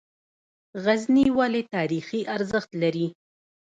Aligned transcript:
غزني 0.83 1.25
ولې 1.37 1.61
تاریخي 1.75 2.21
ارزښت 2.35 2.71
لري؟ 2.81 3.07